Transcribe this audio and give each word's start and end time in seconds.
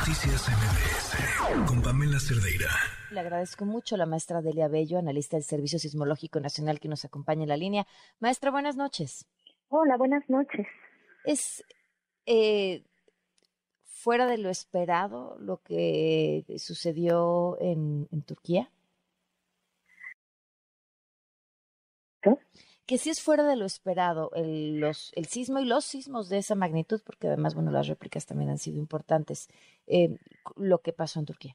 Noticias 0.00 0.48
MBS 0.48 1.68
con 1.68 1.82
Pamela 1.82 2.18
Cerdeira. 2.18 2.70
Le 3.10 3.20
agradezco 3.20 3.66
mucho 3.66 3.96
a 3.96 3.98
la 3.98 4.06
maestra 4.06 4.40
Delia 4.40 4.66
Bello, 4.66 4.98
analista 4.98 5.36
del 5.36 5.44
Servicio 5.44 5.78
Sismológico 5.78 6.40
Nacional, 6.40 6.80
que 6.80 6.88
nos 6.88 7.04
acompaña 7.04 7.42
en 7.42 7.50
la 7.50 7.58
línea. 7.58 7.86
Maestra, 8.18 8.50
buenas 8.50 8.76
noches. 8.76 9.26
Hola, 9.68 9.98
buenas 9.98 10.24
noches. 10.30 10.66
¿Es 11.24 11.62
eh, 12.24 12.82
fuera 13.84 14.26
de 14.26 14.38
lo 14.38 14.48
esperado 14.48 15.36
lo 15.38 15.58
que 15.58 16.46
sucedió 16.56 17.58
en, 17.60 18.08
en 18.10 18.22
Turquía? 18.22 18.70
¿Qué? 22.22 22.38
Que 22.90 22.98
sí 22.98 23.08
es 23.08 23.22
fuera 23.22 23.44
de 23.44 23.54
lo 23.54 23.66
esperado 23.66 24.32
el, 24.34 24.80
los, 24.80 25.12
el 25.14 25.26
sismo 25.26 25.60
y 25.60 25.64
los 25.64 25.84
sismos 25.84 26.28
de 26.28 26.38
esa 26.38 26.56
magnitud, 26.56 27.00
porque 27.06 27.28
además, 27.28 27.54
bueno, 27.54 27.70
las 27.70 27.86
réplicas 27.86 28.26
también 28.26 28.50
han 28.50 28.58
sido 28.58 28.78
importantes, 28.78 29.48
eh, 29.86 30.18
lo 30.56 30.78
que 30.80 30.92
pasó 30.92 31.20
en 31.20 31.26
Turquía. 31.26 31.54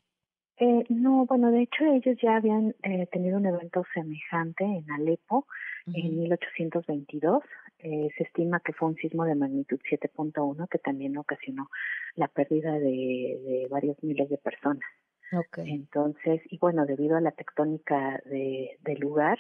Eh, 0.58 0.86
no, 0.88 1.26
bueno, 1.26 1.52
de 1.52 1.64
hecho 1.64 1.84
ellos 1.84 2.18
ya 2.24 2.38
habían 2.38 2.74
eh, 2.84 3.08
tenido 3.12 3.38
un 3.38 3.48
evento 3.48 3.84
semejante 3.94 4.64
en 4.64 4.90
Alepo 4.90 5.46
en 5.88 6.18
1822. 6.20 7.44
Eh, 7.80 8.08
se 8.18 8.24
estima 8.24 8.62
que 8.62 8.72
fue 8.72 8.88
un 8.88 8.96
sismo 8.96 9.26
de 9.26 9.36
magnitud 9.36 9.82
7.1 9.92 10.70
que 10.70 10.78
también 10.78 11.18
ocasionó 11.18 11.68
la 12.16 12.30
pérdida 12.30 12.72
de, 12.80 13.42
de 13.44 13.68
varios 13.70 14.02
miles 14.02 14.30
de 14.30 14.38
personas. 14.38 14.90
Okay. 15.34 15.70
Entonces, 15.70 16.40
y 16.50 16.58
bueno, 16.60 16.86
debido 16.86 17.18
a 17.18 17.22
la 17.22 17.32
tectónica 17.32 18.22
de, 18.24 18.78
del 18.84 19.00
lugar, 19.00 19.38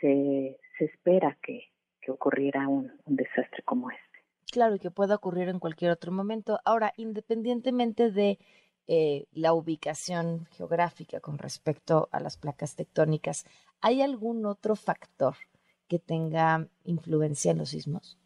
se, 0.00 0.58
se 0.80 0.86
espera 0.86 1.36
que, 1.42 1.70
que 2.00 2.10
ocurriera 2.10 2.66
un, 2.66 2.90
un 3.04 3.16
desastre 3.16 3.62
como 3.64 3.90
este. 3.90 4.24
Claro, 4.50 4.74
y 4.74 4.78
que 4.80 4.90
pueda 4.90 5.14
ocurrir 5.14 5.48
en 5.48 5.60
cualquier 5.60 5.92
otro 5.92 6.10
momento. 6.10 6.58
Ahora, 6.64 6.92
independientemente 6.96 8.10
de 8.10 8.38
eh, 8.88 9.26
la 9.32 9.52
ubicación 9.52 10.46
geográfica 10.46 11.20
con 11.20 11.38
respecto 11.38 12.08
a 12.10 12.18
las 12.18 12.36
placas 12.36 12.74
tectónicas, 12.74 13.44
¿hay 13.80 14.02
algún 14.02 14.46
otro 14.46 14.74
factor 14.74 15.36
que 15.86 15.98
tenga 15.98 16.66
influencia 16.84 17.52
en 17.52 17.58
los 17.58 17.68
sismos? 17.68 18.18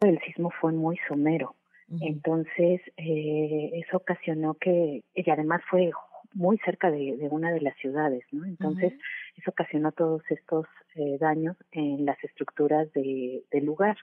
El 0.00 0.20
sismo 0.20 0.50
fue 0.60 0.72
muy 0.72 0.98
somero, 1.08 1.56
entonces 2.00 2.82
eh, 2.98 3.70
eso 3.72 3.96
ocasionó 3.96 4.54
que, 4.54 5.02
y 5.14 5.30
además 5.30 5.62
fue 5.70 5.90
muy 6.36 6.58
cerca 6.58 6.90
de, 6.90 7.16
de 7.16 7.28
una 7.28 7.50
de 7.50 7.62
las 7.62 7.76
ciudades, 7.78 8.24
¿no? 8.30 8.44
Entonces 8.44 8.92
eso 9.36 9.50
ocasionó 9.50 9.90
todos 9.92 10.22
estos 10.30 10.66
eh, 10.94 11.16
daños 11.18 11.56
en 11.72 12.04
las 12.04 12.22
estructuras 12.22 12.92
de, 12.92 13.42
del 13.50 13.64
lugar. 13.64 13.96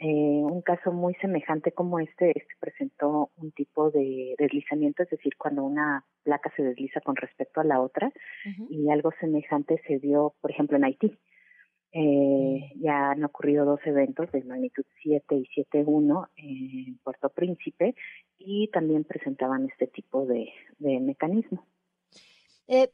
Eh, 0.00 0.06
un 0.06 0.62
caso 0.62 0.92
muy 0.92 1.14
semejante 1.16 1.72
como 1.72 1.98
este, 1.98 2.30
este 2.30 2.54
presentó 2.58 3.30
un 3.36 3.50
tipo 3.52 3.90
de 3.90 4.34
deslizamiento, 4.38 5.02
es 5.02 5.10
decir, 5.10 5.34
cuando 5.36 5.64
una 5.64 6.04
placa 6.22 6.50
se 6.56 6.62
desliza 6.62 7.00
con 7.00 7.16
respecto 7.16 7.60
a 7.60 7.64
la 7.64 7.80
otra, 7.80 8.12
y 8.70 8.90
algo 8.90 9.10
semejante 9.20 9.82
se 9.86 9.98
dio, 9.98 10.34
por 10.40 10.50
ejemplo, 10.50 10.76
en 10.76 10.84
Haití. 10.84 11.18
Eh, 11.92 12.72
ya 12.76 13.10
han 13.10 13.24
ocurrido 13.24 13.64
dos 13.64 13.80
eventos 13.86 14.30
de 14.32 14.44
magnitud 14.44 14.84
7 15.02 15.34
y 15.34 15.48
7.1 15.56 16.28
en 16.36 16.98
Puerto 16.98 17.30
Príncipe 17.30 17.94
y 18.38 18.68
también 18.68 19.04
presentaban 19.04 19.66
este 19.70 19.86
tipo 19.86 20.26
de, 20.26 20.52
mecanismo. 20.78 21.66
Eh, 22.66 22.90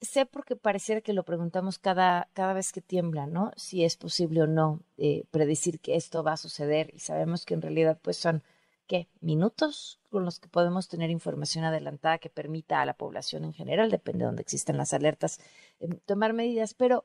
sé 0.00 0.24
porque 0.24 0.54
pareciera 0.54 1.00
que 1.00 1.12
lo 1.12 1.24
preguntamos 1.24 1.78
cada, 1.78 2.28
cada 2.32 2.52
vez 2.52 2.72
que 2.72 2.80
tiembla, 2.80 3.26
¿no? 3.26 3.50
Si 3.56 3.84
es 3.84 3.96
posible 3.96 4.42
o 4.42 4.46
no 4.46 4.80
eh, 4.98 5.24
predecir 5.32 5.80
que 5.80 5.96
esto 5.96 6.22
va 6.22 6.34
a 6.34 6.36
suceder 6.36 6.90
y 6.94 7.00
sabemos 7.00 7.44
que 7.44 7.54
en 7.54 7.62
realidad 7.62 7.98
pues 8.00 8.18
son, 8.18 8.44
¿qué? 8.86 9.08
Minutos 9.20 10.00
con 10.10 10.24
los 10.24 10.38
que 10.38 10.48
podemos 10.48 10.88
tener 10.88 11.10
información 11.10 11.64
adelantada 11.64 12.18
que 12.18 12.30
permita 12.30 12.80
a 12.80 12.86
la 12.86 12.94
población 12.94 13.44
en 13.44 13.52
general, 13.52 13.90
depende 13.90 14.20
de 14.20 14.26
donde 14.26 14.42
existan 14.42 14.76
las 14.76 14.92
alertas, 14.92 15.40
eh, 15.80 15.88
tomar 16.06 16.32
medidas, 16.34 16.74
pero 16.74 17.04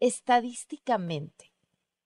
estadísticamente 0.00 1.52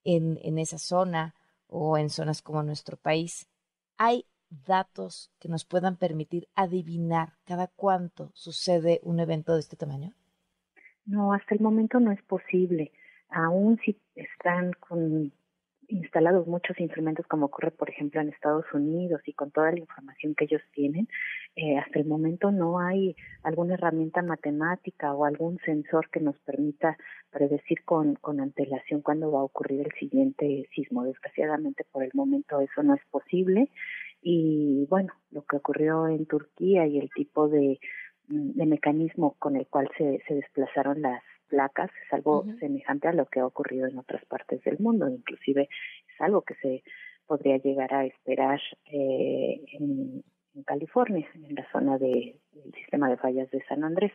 en, 0.04 0.38
en 0.42 0.58
esa 0.58 0.78
zona 0.78 1.34
o 1.66 1.96
en 1.96 2.10
zonas 2.10 2.42
como 2.42 2.62
nuestro 2.62 2.96
país, 2.96 3.48
¿hay 3.96 4.26
datos 4.50 5.30
que 5.38 5.48
nos 5.48 5.64
puedan 5.64 5.96
permitir 5.96 6.48
adivinar 6.54 7.34
cada 7.44 7.68
cuánto 7.68 8.30
sucede 8.34 9.00
un 9.02 9.20
evento 9.20 9.54
de 9.54 9.60
este 9.60 9.76
tamaño? 9.76 10.14
No, 11.04 11.32
hasta 11.32 11.54
el 11.54 11.60
momento 11.60 11.98
no 12.00 12.12
es 12.12 12.22
posible. 12.22 12.92
Aún 13.28 13.78
si 13.84 13.98
están 14.14 14.72
con 14.74 15.32
instalados 15.92 16.46
muchos 16.46 16.78
instrumentos, 16.80 17.26
como 17.26 17.46
ocurre, 17.46 17.70
por 17.70 17.90
ejemplo, 17.90 18.20
en 18.20 18.28
Estados 18.28 18.64
Unidos 18.72 19.20
y 19.26 19.32
con 19.32 19.50
toda 19.50 19.70
la 19.72 19.78
información 19.78 20.34
que 20.34 20.44
ellos 20.44 20.62
tienen, 20.72 21.08
eh, 21.54 21.78
hasta 21.78 21.98
el 21.98 22.06
momento 22.06 22.50
no 22.50 22.80
hay 22.80 23.14
alguna 23.42 23.74
herramienta 23.74 24.22
matemática 24.22 25.12
o 25.14 25.24
algún 25.24 25.58
sensor 25.64 26.08
que 26.10 26.20
nos 26.20 26.38
permita 26.40 26.96
predecir 27.30 27.84
con, 27.84 28.14
con 28.14 28.40
antelación 28.40 29.02
cuándo 29.02 29.30
va 29.30 29.40
a 29.40 29.44
ocurrir 29.44 29.80
el 29.80 29.92
siguiente 29.98 30.68
sismo. 30.74 31.04
Desgraciadamente, 31.04 31.84
por 31.90 32.02
el 32.02 32.10
momento 32.14 32.60
eso 32.60 32.82
no 32.82 32.94
es 32.94 33.02
posible. 33.10 33.70
Y 34.22 34.86
bueno, 34.88 35.12
lo 35.30 35.44
que 35.44 35.56
ocurrió 35.56 36.06
en 36.06 36.26
Turquía 36.26 36.86
y 36.86 36.98
el 36.98 37.10
tipo 37.10 37.48
de, 37.48 37.80
de 38.28 38.66
mecanismo 38.66 39.34
con 39.38 39.56
el 39.56 39.66
cual 39.66 39.90
se, 39.98 40.22
se 40.26 40.34
desplazaron 40.34 41.02
las 41.02 41.22
placas 41.48 41.90
es 42.06 42.12
algo 42.12 42.46
semejante 42.60 43.08
a 43.08 43.12
lo 43.12 43.26
que 43.26 43.40
ha 43.40 43.46
ocurrido 43.46 43.86
en 43.86 43.98
otras 43.98 44.24
partes 44.24 44.62
del 44.64 44.78
mundo, 44.78 45.08
inclusive 45.08 45.68
es 46.08 46.20
algo 46.20 46.42
que 46.42 46.54
se 46.54 46.82
podría 47.26 47.58
llegar 47.58 47.92
a 47.94 48.06
esperar 48.06 48.60
eh, 48.86 49.60
en, 49.78 50.24
en 50.54 50.62
California, 50.64 51.28
en 51.34 51.54
la 51.54 51.70
zona 51.70 51.98
de, 51.98 52.36
del 52.52 52.72
sistema 52.74 53.10
de 53.10 53.18
fallas 53.18 53.50
de 53.50 53.62
San 53.66 53.84
Andrés, 53.84 54.12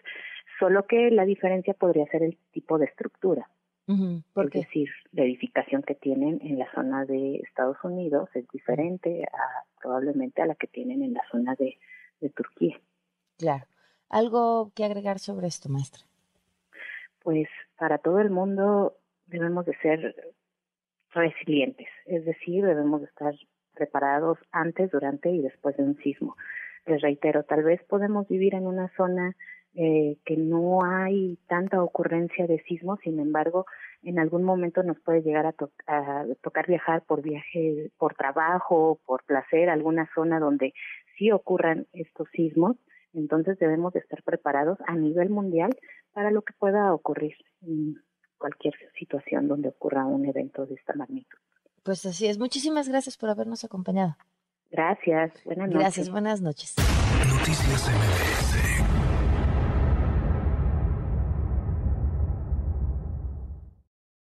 solo 0.60 0.88
que 0.88 1.12
la 1.12 1.26
diferencia 1.26 1.74
podría 1.76 2.06
ser 2.08 2.24
el 2.24 2.38
tipo 2.52 2.78
de 2.80 2.86
estructura, 2.86 3.48
Ujú, 3.88 4.22
¿Por 4.34 4.46
es 4.46 4.52
qué? 4.52 4.60
decir, 4.60 4.90
la 5.14 5.24
edificación 5.24 5.82
que 5.82 5.96
tienen 5.96 6.40
en 6.42 6.60
la 6.60 6.70
zona 6.74 7.06
de 7.06 7.38
Estados 7.38 7.78
Unidos 7.84 8.30
es 8.34 8.46
diferente 8.50 9.24
a 9.24 9.64
probablemente 9.80 10.42
a 10.42 10.46
la 10.46 10.56
que 10.56 10.68
tienen 10.68 11.02
en 11.04 11.14
la 11.14 11.24
zona 11.32 11.56
de, 11.56 11.78
de 12.20 12.30
Turquía. 12.30 12.82
Claro. 13.38 13.66
¿Algo 14.10 14.72
que 14.76 14.86
agregar 14.86 15.20
sobre 15.20 15.48
esto, 15.48 15.70
maestra? 15.70 16.04
pues 17.28 17.50
para 17.78 17.98
todo 17.98 18.22
el 18.22 18.30
mundo 18.30 18.94
debemos 19.26 19.66
de 19.66 19.76
ser 19.80 20.16
resilientes, 21.12 21.90
es 22.06 22.24
decir, 22.24 22.64
debemos 22.64 23.02
de 23.02 23.08
estar 23.08 23.34
preparados 23.74 24.38
antes, 24.54 24.90
durante 24.92 25.30
y 25.30 25.42
después 25.42 25.76
de 25.76 25.84
un 25.84 25.98
sismo. 25.98 26.38
Les 26.86 27.02
reitero, 27.02 27.44
tal 27.44 27.64
vez 27.64 27.84
podemos 27.84 28.30
vivir 28.30 28.56
en 28.56 28.66
una 28.66 28.90
zona 28.96 29.36
eh, 29.76 30.16
que 30.24 30.38
no 30.38 30.86
hay 30.86 31.38
tanta 31.50 31.84
ocurrencia 31.84 32.48
de 32.48 32.64
sismos, 32.64 33.02
sin 33.02 33.20
embargo, 33.20 33.66
en 34.04 34.20
algún 34.20 34.46
momento 34.46 34.82
nos 34.82 34.98
puede 35.02 35.22
llegar 35.22 35.48
a, 35.48 35.54
a 35.88 36.26
tocar 36.42 36.66
viajar 36.66 37.02
por 37.02 37.22
viaje, 37.22 37.92
por 37.98 38.16
trabajo, 38.16 39.02
por 39.06 39.26
placer, 39.26 39.70
alguna 39.70 40.10
zona 40.16 40.40
donde 40.40 40.74
sí 41.18 41.30
ocurran 41.30 41.88
estos 41.92 42.30
sismos, 42.32 42.78
entonces 43.14 43.58
debemos 43.60 43.94
de 43.94 44.00
estar 44.00 44.22
preparados 44.24 44.78
a 44.88 44.96
nivel 44.96 45.30
mundial 45.30 45.76
para 46.14 46.32
lo 46.32 46.42
que 46.42 46.54
pueda 46.54 46.94
ocurrir 46.94 47.36
en 47.62 48.02
cualquier 48.38 48.74
situación 48.98 49.48
donde 49.48 49.70
ocurra 49.70 50.06
un 50.06 50.26
evento 50.26 50.66
de 50.66 50.76
esta 50.76 50.94
magnitud. 50.94 51.38
Pues 51.84 52.06
así 52.06 52.28
es. 52.28 52.38
Muchísimas 52.38 52.90
gracias 52.90 53.18
por 53.18 53.30
habernos 53.30 53.64
acompañado. 53.64 54.18
Gracias. 54.70 55.32
Buenas 55.46 55.70
noches. 55.70 55.80
Gracias. 55.80 56.10
Buenas 56.12 56.42
noches. 56.42 56.76
Noticias 56.78 57.88
MBS 57.90 58.87